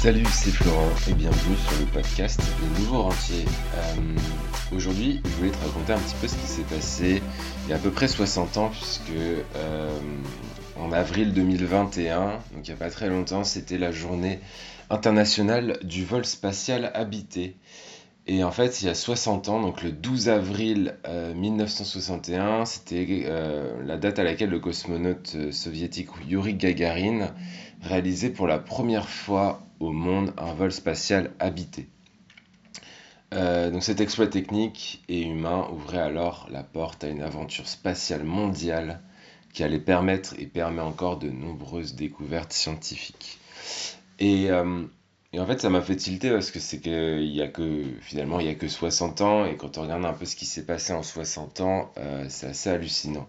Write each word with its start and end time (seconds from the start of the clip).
Salut, 0.00 0.24
c'est 0.32 0.50
Florent 0.50 0.88
et 1.10 1.12
bienvenue 1.12 1.56
sur 1.58 1.78
le 1.78 1.84
podcast 1.84 2.40
Les 2.62 2.80
Nouveaux 2.80 3.02
Rentiers. 3.02 3.44
Euh, 3.74 4.16
aujourd'hui, 4.74 5.20
je 5.22 5.28
voulais 5.32 5.50
te 5.50 5.58
raconter 5.58 5.92
un 5.92 5.98
petit 5.98 6.14
peu 6.18 6.26
ce 6.26 6.36
qui 6.36 6.46
s'est 6.46 6.62
passé 6.62 7.22
il 7.66 7.70
y 7.70 7.74
a 7.74 7.76
à 7.76 7.78
peu 7.78 7.90
près 7.90 8.08
60 8.08 8.56
ans, 8.56 8.70
puisque 8.70 9.10
euh, 9.10 9.90
en 10.78 10.90
avril 10.92 11.34
2021, 11.34 12.30
donc 12.30 12.40
il 12.54 12.62
n'y 12.62 12.70
a 12.70 12.76
pas 12.76 12.88
très 12.88 13.10
longtemps, 13.10 13.44
c'était 13.44 13.76
la 13.76 13.92
journée 13.92 14.38
internationale 14.88 15.78
du 15.82 16.06
vol 16.06 16.24
spatial 16.24 16.90
habité. 16.94 17.58
Et 18.26 18.42
en 18.42 18.52
fait, 18.52 18.80
il 18.80 18.86
y 18.86 18.88
a 18.88 18.94
60 18.94 19.50
ans, 19.50 19.60
donc 19.60 19.82
le 19.82 19.92
12 19.92 20.30
avril 20.30 20.96
1961, 21.34 22.60
euh, 22.62 22.64
c'était 22.64 23.26
la 23.84 23.98
date 23.98 24.18
à 24.18 24.24
laquelle 24.24 24.48
le 24.48 24.60
cosmonaute 24.60 25.52
soviétique 25.52 26.08
Yuri 26.26 26.54
Gagarin 26.54 27.34
réalisait 27.82 28.30
pour 28.30 28.46
la 28.46 28.58
première 28.58 29.06
fois 29.06 29.66
au 29.80 29.92
monde 29.92 30.32
un 30.36 30.52
vol 30.52 30.70
spatial 30.70 31.32
habité. 31.38 31.88
Euh, 33.32 33.70
donc 33.70 33.82
cet 33.82 34.00
exploit 34.00 34.26
technique 34.26 35.02
et 35.08 35.22
humain 35.22 35.68
ouvrait 35.72 36.00
alors 36.00 36.48
la 36.50 36.64
porte 36.64 37.04
à 37.04 37.08
une 37.08 37.22
aventure 37.22 37.68
spatiale 37.68 38.24
mondiale 38.24 39.00
qui 39.52 39.62
allait 39.62 39.80
permettre 39.80 40.34
et 40.38 40.46
permet 40.46 40.80
encore 40.80 41.18
de 41.18 41.28
nombreuses 41.28 41.94
découvertes 41.94 42.52
scientifiques. 42.52 43.38
Et, 44.18 44.50
euh, 44.50 44.84
en 45.36 45.46
fait, 45.46 45.60
ça 45.60 45.70
m'a 45.70 45.80
fait 45.80 45.96
tilter 45.96 46.30
parce 46.30 46.50
que 46.50 46.58
c'est 46.58 46.80
que 46.80 47.20
il 47.20 47.34
y 47.34 47.42
a 47.42 47.48
que 47.48 47.84
finalement 48.00 48.40
il 48.40 48.46
y 48.46 48.50
a 48.50 48.54
que 48.54 48.68
60 48.68 49.20
ans 49.20 49.44
et 49.44 49.56
quand 49.56 49.78
on 49.78 49.82
regarde 49.82 50.04
un 50.04 50.12
peu 50.12 50.24
ce 50.24 50.34
qui 50.34 50.44
s'est 50.44 50.66
passé 50.66 50.92
en 50.92 51.02
60 51.02 51.60
ans, 51.60 51.92
euh, 51.98 52.26
c'est 52.28 52.48
assez 52.48 52.70
hallucinant. 52.70 53.28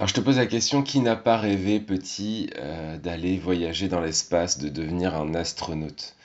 Alors 0.00 0.08
je 0.08 0.14
te 0.14 0.20
pose 0.22 0.38
la 0.38 0.46
question, 0.46 0.82
qui 0.82 1.00
n'a 1.00 1.14
pas 1.14 1.36
rêvé 1.36 1.78
petit 1.78 2.48
euh, 2.56 2.96
d'aller 2.96 3.36
voyager 3.36 3.86
dans 3.86 4.00
l'espace, 4.00 4.56
de 4.56 4.70
devenir 4.70 5.14
un 5.14 5.34
astronaute? 5.34 6.16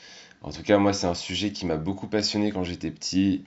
En 0.44 0.52
tout 0.52 0.64
cas, 0.64 0.78
moi 0.78 0.94
c'est 0.94 1.08
un 1.08 1.14
sujet 1.14 1.52
qui 1.52 1.66
m'a 1.66 1.76
beaucoup 1.76 2.08
passionné 2.08 2.52
quand 2.52 2.64
j'étais 2.64 2.90
petit 2.90 3.44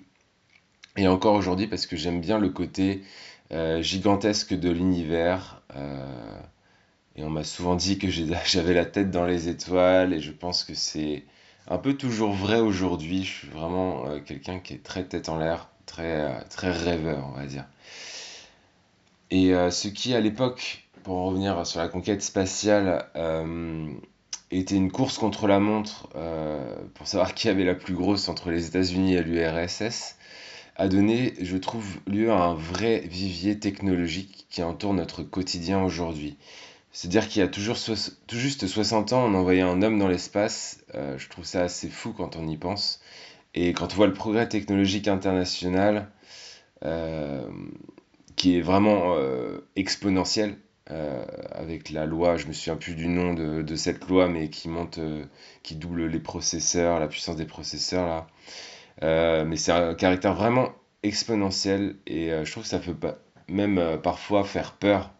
et 0.98 1.08
encore 1.08 1.32
aujourd'hui 1.32 1.66
parce 1.66 1.86
que 1.86 1.96
j'aime 1.96 2.20
bien 2.20 2.38
le 2.38 2.50
côté 2.50 3.04
euh, 3.52 3.80
gigantesque 3.80 4.52
de 4.52 4.68
l'univers. 4.68 5.62
Euh, 5.74 6.38
et 7.16 7.24
on 7.24 7.30
m'a 7.30 7.42
souvent 7.42 7.74
dit 7.74 7.96
que 7.98 8.08
j'avais 8.44 8.74
la 8.74 8.84
tête 8.84 9.10
dans 9.10 9.24
les 9.24 9.48
étoiles 9.48 10.12
et 10.12 10.20
je 10.20 10.32
pense 10.32 10.62
que 10.62 10.74
c'est 10.74 11.24
un 11.68 11.78
peu 11.78 11.94
toujours 11.94 12.34
vrai 12.34 12.60
aujourd'hui. 12.60 13.24
Je 13.24 13.32
suis 13.32 13.48
vraiment 13.48 14.04
quelqu'un 14.26 14.58
qui 14.58 14.74
est 14.74 14.82
très 14.82 15.04
tête 15.04 15.30
en 15.30 15.38
l'air, 15.38 15.70
très, 15.86 16.44
très 16.50 16.70
rêveur, 16.70 17.26
on 17.32 17.38
va 17.38 17.46
dire. 17.46 17.64
Et 19.30 19.54
euh, 19.54 19.70
ce 19.70 19.88
qui, 19.88 20.14
à 20.14 20.20
l'époque, 20.20 20.88
pour 21.02 21.16
en 21.16 21.26
revenir 21.26 21.66
sur 21.66 21.80
la 21.80 21.88
conquête 21.88 22.22
spatiale, 22.22 23.06
euh, 23.16 23.90
était 24.50 24.76
une 24.76 24.90
course 24.90 25.18
contre 25.18 25.46
la 25.46 25.60
montre 25.60 26.08
euh, 26.16 26.76
pour 26.94 27.06
savoir 27.06 27.34
qui 27.34 27.48
avait 27.48 27.64
la 27.64 27.74
plus 27.74 27.94
grosse 27.94 28.28
entre 28.28 28.50
les 28.50 28.66
États-Unis 28.66 29.14
et 29.14 29.22
l'URSS, 29.22 30.16
a 30.76 30.88
donné, 30.88 31.34
je 31.40 31.56
trouve, 31.56 31.98
lieu 32.06 32.30
à 32.30 32.36
un 32.36 32.54
vrai 32.54 33.00
vivier 33.00 33.58
technologique 33.58 34.46
qui 34.48 34.62
entoure 34.62 34.94
notre 34.94 35.22
quotidien 35.22 35.82
aujourd'hui. 35.82 36.36
C'est-à-dire 36.92 37.28
qu'il 37.28 37.40
y 37.42 37.44
a 37.44 37.48
toujours 37.48 37.76
tout 38.26 38.36
juste 38.36 38.66
60 38.66 39.12
ans, 39.12 39.24
on 39.26 39.34
envoyait 39.34 39.60
un 39.60 39.82
homme 39.82 39.98
dans 39.98 40.08
l'espace. 40.08 40.80
je 40.94 41.28
trouve 41.28 41.44
ça 41.44 41.62
assez 41.62 41.88
fou 41.88 42.12
quand 42.12 42.36
on 42.36 42.46
y 42.46 42.56
pense. 42.56 43.00
Et 43.54 43.72
quand 43.72 43.92
on 43.92 43.96
voit 43.96 44.06
le 44.06 44.12
progrès 44.12 44.48
technologique 44.48 45.08
international, 45.08 46.08
qui 48.38 48.56
est 48.56 48.62
vraiment 48.62 49.16
euh, 49.16 49.58
exponentielle 49.76 50.56
euh, 50.90 51.22
avec 51.50 51.90
la 51.90 52.06
loi, 52.06 52.38
je 52.38 52.46
me 52.46 52.52
souviens 52.54 52.76
plus 52.76 52.94
du 52.94 53.08
nom 53.08 53.34
de, 53.34 53.76
cette 53.76 54.08
loi, 54.08 54.28
mais 54.28 54.48
qui 54.48 54.70
monte, 54.70 54.96
euh, 54.98 55.24
qui 55.62 55.74
double 55.74 56.06
les 56.06 56.20
processeurs, 56.20 56.98
la 56.98 57.08
puissance 57.08 57.36
des 57.36 57.44
processeurs 57.44 58.26
là. 59.02 59.44
mais 59.44 59.56
c'est 59.56 59.72
un 59.72 59.94
caractère 59.94 60.34
vraiment 60.34 60.70
exponentiel 61.02 61.96
et 62.06 62.30
je 62.30 62.50
trouve 62.50 62.62
que 62.62 62.68
ça 62.68 62.78
peut 62.78 62.96
même 63.48 64.00
parfois 64.02 64.44
faire 64.44 64.72
peur. 64.72 65.12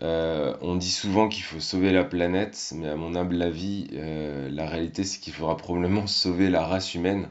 on 0.00 0.76
dit 0.76 0.90
souvent 0.90 1.28
qu'il 1.28 1.42
faut 1.44 1.60
sauver 1.60 1.92
la 1.92 2.04
planète, 2.04 2.72
mais 2.76 2.88
à 2.88 2.96
mon 2.96 3.14
humble 3.14 3.40
avis, 3.42 3.88
la 3.92 4.66
réalité 4.66 5.04
c'est 5.04 5.20
qu'il 5.20 5.34
faudra 5.34 5.56
probablement 5.56 6.06
sauver 6.22 6.48
la 6.48 6.64
race 6.64 6.94
humaine 6.94 7.28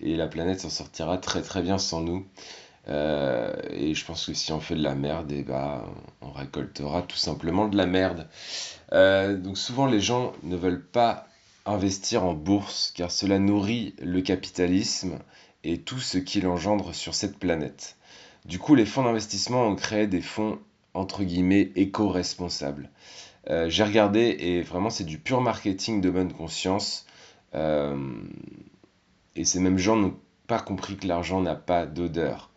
et 0.00 0.16
la 0.16 0.26
planète 0.26 0.60
s'en 0.60 0.70
sortira 0.70 1.16
très 1.18 1.42
très 1.42 1.62
bien 1.62 1.78
sans 1.78 2.00
nous. 2.00 2.26
Euh, 2.88 3.54
et 3.70 3.94
je 3.94 4.04
pense 4.04 4.26
que 4.26 4.34
si 4.34 4.52
on 4.52 4.60
fait 4.60 4.74
de 4.74 4.82
la 4.82 4.94
merde, 4.94 5.32
eh 5.32 5.42
ben, 5.42 5.84
on 6.20 6.30
récoltera 6.30 7.02
tout 7.02 7.16
simplement 7.16 7.68
de 7.68 7.76
la 7.76 7.86
merde. 7.86 8.28
Euh, 8.92 9.36
donc 9.36 9.56
souvent 9.56 9.86
les 9.86 10.00
gens 10.00 10.32
ne 10.42 10.56
veulent 10.56 10.84
pas 10.84 11.26
investir 11.66 12.24
en 12.24 12.34
bourse 12.34 12.92
car 12.94 13.10
cela 13.10 13.38
nourrit 13.38 13.94
le 14.02 14.20
capitalisme 14.20 15.18
et 15.64 15.78
tout 15.80 15.98
ce 15.98 16.18
qu'il 16.18 16.46
engendre 16.46 16.94
sur 16.94 17.14
cette 17.14 17.38
planète. 17.38 17.96
Du 18.44 18.58
coup, 18.58 18.74
les 18.74 18.84
fonds 18.84 19.04
d'investissement 19.04 19.66
ont 19.66 19.76
créé 19.76 20.06
des 20.06 20.20
fonds 20.20 20.58
entre 20.92 21.24
guillemets 21.24 21.72
éco-responsables. 21.76 22.90
Euh, 23.48 23.68
j'ai 23.70 23.84
regardé 23.84 24.36
et 24.38 24.62
vraiment 24.62 24.90
c'est 24.90 25.04
du 25.04 25.18
pur 25.18 25.40
marketing 25.40 26.00
de 26.02 26.10
bonne 26.10 26.32
conscience. 26.32 27.06
et 29.36 29.44
ces 29.44 29.60
mêmes 29.60 29.78
gens 29.78 29.96
n'ont 29.96 30.16
pas 30.46 30.60
compris 30.60 30.96
que 30.96 31.06
l'argent 31.06 31.40
n'a 31.40 31.54
pas 31.54 31.86
d'odeur. 31.86 32.50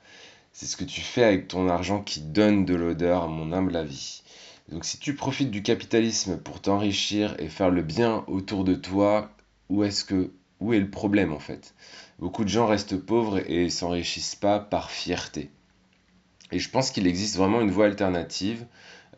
C'est 0.59 0.66
ce 0.66 0.75
que 0.75 0.85
tu 0.85 1.01
fais 1.01 1.23
avec 1.23 1.47
ton 1.47 1.69
argent 1.69 2.01
qui 2.01 2.19
donne 2.19 2.66
de 2.66 2.73
l'odeur, 2.73 3.22
à 3.22 3.28
mon 3.28 3.53
humble 3.53 3.75
avis. 3.75 4.23
Donc 4.69 4.85
si 4.85 4.97
tu 4.97 5.13
profites 5.13 5.51
du 5.51 5.62
capitalisme 5.62 6.40
pour 6.40 6.62
t'enrichir 6.62 7.35
et 7.38 7.47
faire 7.47 7.69
le 7.69 7.84
bien 7.84 8.23
autour 8.25 8.63
de 8.63 8.73
toi, 8.73 9.29
où 9.69 9.84
est-ce 9.84 10.03
que 10.03 10.31
où 10.59 10.73
est 10.73 10.79
le 10.79 10.90
problème 10.90 11.31
en 11.31 11.38
fait? 11.38 11.75
Beaucoup 12.18 12.44
de 12.44 12.50
gens 12.50 12.66
restent 12.66 12.97
pauvres 12.97 13.38
et 13.47 13.69
s'enrichissent 13.69 14.34
pas 14.34 14.59
par 14.59 14.90
fierté. 14.90 15.51
Et 16.51 16.57
je 16.57 16.72
pense 16.72 16.89
qu'il 16.89 17.06
existe 17.06 17.38
vraiment 17.38 17.62
une 17.62 17.69
voie 17.69 17.85
alternative, 17.85 18.66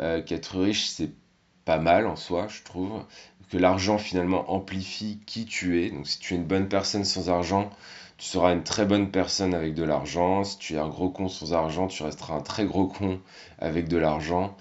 euh, 0.02 0.22
qu'être 0.22 0.60
riche 0.60 0.88
c'est 0.88 1.14
pas 1.64 1.80
mal 1.80 2.06
en 2.06 2.18
soi, 2.18 2.50
je 2.50 2.64
trouve, 2.64 3.02
que 3.50 3.58
l'argent 3.58 3.98
finalement 3.98 4.52
amplifie 4.52 5.22
qui 5.26 5.46
tu 5.46 5.82
es. 5.82 5.90
Donc 5.90 6.06
si 6.06 6.20
tu 6.20 6.34
es 6.34 6.38
une 6.38 6.44
bonne 6.44 6.68
personne 6.68 7.06
sans 7.06 7.30
argent, 7.30 7.70
tu 8.20 8.26
seras 8.26 8.54
une 8.54 8.64
très 8.64 8.86
bonne 8.86 9.12
personne 9.12 9.54
avec 9.54 9.74
de 9.74 9.84
l'argent. 9.84 10.44
Si 10.44 10.58
tu 10.60 10.76
es 10.76 10.78
un 10.78 10.90
gros 10.90 11.10
con 11.10 11.30
sans 11.30 11.54
argent, 11.54 11.88
tu 11.88 12.04
resteras 12.04 12.36
un 12.36 12.42
très 12.42 12.66
gros 12.66 12.88
con 12.88 13.22
avec 13.60 13.88
de 13.88 13.98
l'argent. 13.98 14.58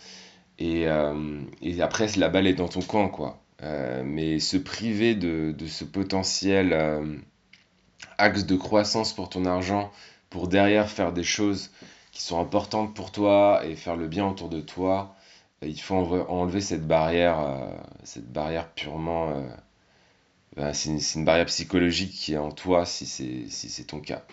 Et, 0.59 0.89
euh, 0.89 1.41
après, 1.81 2.07
la 2.17 2.29
balle 2.29 2.47
est 2.47 2.55
dans 2.55 2.69
ton 2.69 2.83
camp, 2.83 3.09
quoi. 3.09 3.41
Euh, 3.63 4.03
mais 4.05 4.39
se 4.39 4.57
priver 4.57 5.17
de, 5.17 5.55
ce 5.67 5.85
potentiel 5.85 6.73
euh, 6.73 7.17
axe 8.19 8.47
de 8.47 8.57
croissance 8.57 9.13
pour 9.13 9.29
ton 9.29 9.45
argent, 9.45 9.91
pour 10.31 10.47
derrière 10.49 10.89
faire 10.89 11.13
des 11.13 11.25
choses 11.25 11.71
qui 12.13 12.23
sont 12.23 12.41
importantes 12.41 12.95
pour 12.95 13.11
toi 13.11 13.63
et 13.65 13.75
faire 13.75 13.97
le 13.97 14.07
bien 14.07 14.27
autour 14.29 14.49
de 14.49 14.61
toi, 14.61 15.17
il 15.63 15.81
faut 15.81 15.97
enlever 16.29 16.61
cette 16.61 16.87
cette 18.05 18.33
barrière 18.33 18.69
purement 18.75 19.33
c'est 20.73 21.15
une, 21.15 21.25
barrière 21.25 21.47
psychologique 21.47 22.13
qui 22.13 22.35
est 22.35 22.39
en 22.39 22.51
toi 22.51 22.85
si 22.85 23.07
c'est 23.07 23.85
ton 23.85 24.01
cas. 24.01 24.25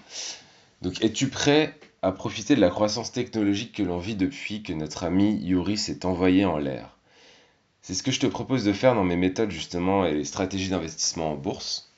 Donc 0.82 1.04
es-tu 1.04 1.30
prêt 1.30 1.78
à 2.02 2.12
profiter 2.12 2.56
de 2.56 2.62
la 2.62 2.70
croissance 2.70 3.12
technologique 3.12 3.74
que 3.74 3.84
l'on 3.84 3.98
vit 3.98 4.16
depuis 4.16 4.64
que 4.64 4.74
notre 4.74 5.04
ami 5.04 5.40
Yuri 5.42 5.78
s'est 5.78 6.06
envoyé 6.06 6.46
en 6.46 6.58
l'air? 6.58 6.98
C'est 7.82 7.94
ce 7.94 8.04
que 8.04 8.12
je 8.12 8.20
te 8.20 8.26
propose 8.26 8.64
de 8.64 8.74
faire 8.74 8.96
dans 8.96 9.04
mes 9.04 9.16
méthodes 9.16 9.52
justement 9.52 10.06
et 10.06 10.14
les 10.14 10.26
stratégies 10.26 10.70
d'investissement 10.70 11.32
en 11.32 11.36
bourse. 11.36 11.92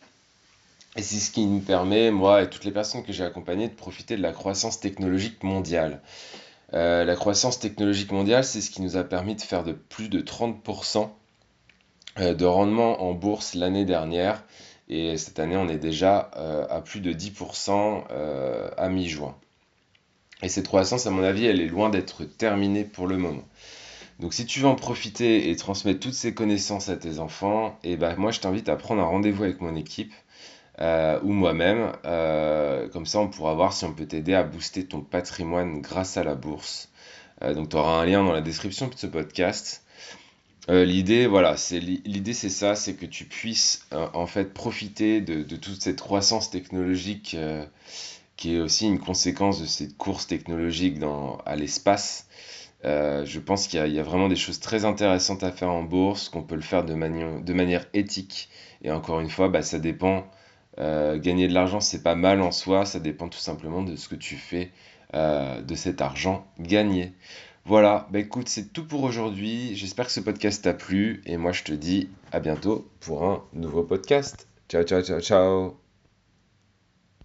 Et 0.97 1.01
c'est 1.01 1.19
ce 1.19 1.31
qui 1.31 1.45
nous 1.45 1.61
permet, 1.61 2.11
moi 2.11 2.41
et 2.43 2.49
toutes 2.49 2.65
les 2.65 2.71
personnes 2.71 3.03
que 3.03 3.13
j'ai 3.13 3.23
accompagnées, 3.23 3.69
de 3.69 3.73
profiter 3.73 4.17
de 4.17 4.21
la 4.21 4.33
croissance 4.33 4.79
technologique 4.79 5.43
mondiale. 5.43 6.01
Euh, 6.73 7.05
la 7.05 7.15
croissance 7.15 7.59
technologique 7.59 8.11
mondiale, 8.11 8.43
c'est 8.43 8.61
ce 8.61 8.69
qui 8.69 8.81
nous 8.81 8.97
a 8.97 9.03
permis 9.03 9.35
de 9.35 9.41
faire 9.41 9.63
de 9.63 9.71
plus 9.71 10.09
de 10.09 10.21
30% 10.21 11.03
euh, 11.03 11.05
de 12.19 12.45
rendement 12.45 13.03
en 13.03 13.13
bourse 13.13 13.55
l'année 13.55 13.85
dernière. 13.85 14.43
Et 14.89 15.17
cette 15.17 15.39
année, 15.39 15.57
on 15.57 15.67
est 15.67 15.77
déjà 15.77 16.31
euh, 16.37 16.65
à 16.69 16.81
plus 16.81 17.01
de 17.01 17.11
10% 17.11 18.03
euh, 18.09 18.69
à 18.77 18.89
mi-juin. 18.89 19.35
Et 20.43 20.49
cette 20.49 20.67
croissance, 20.67 21.07
à 21.07 21.11
mon 21.11 21.23
avis, 21.23 21.45
elle 21.45 21.59
est 21.59 21.67
loin 21.67 21.89
d'être 21.89 22.23
terminée 22.23 22.83
pour 22.83 23.07
le 23.07 23.17
moment. 23.17 23.43
Donc 24.19 24.33
si 24.33 24.45
tu 24.45 24.61
veux 24.61 24.67
en 24.67 24.75
profiter 24.75 25.49
et 25.49 25.55
transmettre 25.55 25.99
toutes 25.99 26.13
ces 26.13 26.33
connaissances 26.33 26.89
à 26.89 26.95
tes 26.95 27.19
enfants, 27.19 27.77
et 27.83 27.93
eh 27.93 27.97
ben, 27.97 28.15
moi 28.15 28.31
je 28.31 28.39
t'invite 28.39 28.67
à 28.67 28.75
prendre 28.75 29.01
un 29.01 29.05
rendez-vous 29.05 29.43
avec 29.43 29.61
mon 29.61 29.75
équipe 29.75 30.13
ou 30.79 31.31
moi-même. 31.31 31.91
comme 32.93 33.05
ça, 33.05 33.19
on 33.19 33.27
pourra 33.27 33.53
voir 33.53 33.73
si 33.73 33.85
on 33.85 33.93
peut 33.93 34.07
t'aider 34.07 34.33
à 34.33 34.41
booster 34.41 34.85
ton 34.85 35.01
patrimoine 35.01 35.81
grâce 35.81 36.17
à 36.17 36.23
la 36.23 36.33
bourse. 36.33 36.89
donc 37.41 37.69
tu 37.69 37.75
auras 37.75 38.01
un 38.01 38.05
lien 38.05 38.23
dans 38.23 38.31
la 38.31 38.41
description 38.41 38.87
de 38.87 38.95
ce 38.95 39.05
podcast. 39.05 39.83
Euh, 40.69 40.83
l'idée, 40.83 41.27
voilà, 41.27 41.55
c'est 41.55 41.79
ça, 42.49 42.75
c'est 42.75 42.95
que 42.95 43.05
tu 43.05 43.25
puisses 43.25 43.87
euh, 43.93 44.07
en 44.13 44.27
fait 44.27 44.53
profiter 44.53 45.21
de, 45.21 45.43
toute 45.55 45.81
cette 45.81 46.01
croissance 46.01 46.49
technologique 46.49 47.35
euh, 47.35 47.65
qui 48.35 48.55
est 48.55 48.59
aussi 48.59 48.85
une 48.85 48.99
conséquence 48.99 49.61
de 49.61 49.65
cette 49.65 49.95
course 49.97 50.27
technologique 50.27 50.99
dans, 50.99 51.37
à 51.45 51.55
l'espace. 51.55 52.27
Je 52.83 53.39
pense 53.39 53.67
qu'il 53.67 53.85
y, 53.87 53.99
a 53.99 54.03
vraiment 54.03 54.29
des 54.29 54.35
choses 54.35 54.59
très 54.59 54.85
intéressantes 54.85 55.43
à 55.43 55.51
faire 55.51 55.71
en 55.71 55.83
bourse, 55.83 56.29
qu'on 56.29 56.43
peut 56.43 56.55
le 56.55 56.61
faire 56.61 56.85
de, 56.85 56.93
manière 56.93 57.85
éthique. 57.93 58.49
Et 58.83 58.91
encore 58.91 59.19
une 59.19 59.29
fois, 59.29 59.49
bah, 59.49 59.61
ça 59.61 59.79
dépend. 59.79 60.25
Gagner 60.77 61.47
de 61.47 61.53
l'argent, 61.53 61.79
c'est 61.79 62.03
pas 62.03 62.15
mal 62.15 62.41
en 62.41 62.51
soi, 62.51 62.85
ça 62.85 62.99
dépend 62.99 63.29
tout 63.29 63.39
simplement 63.39 63.81
de 63.81 63.95
ce 63.95 64.07
que 64.07 64.15
tu 64.15 64.35
fais 64.35 64.71
de 65.13 65.75
cet 65.75 66.01
argent 66.01 66.45
gagné. 66.59 67.13
Voilà, 67.67 68.07
bah 68.11 68.19
écoute, 68.19 68.47
c'est 68.47 68.71
tout 68.71 68.87
pour 68.87 69.03
aujourd'hui. 69.03 69.75
J'espère 69.75 70.05
que 70.05 70.13
ce 70.13 70.21
podcast 70.21 70.63
t'a 70.63 70.73
plu 70.73 71.21
et 71.25 71.35
moi 71.35 71.51
je 71.51 71.63
te 71.63 71.73
dis 71.73 72.09
à 72.31 72.39
bientôt 72.39 72.89
pour 73.01 73.25
un 73.25 73.43
nouveau 73.51 73.83
podcast. 73.83 74.47
Ciao, 74.69 74.83
ciao, 74.83 75.01
ciao, 75.01 75.19
ciao. 75.19 75.86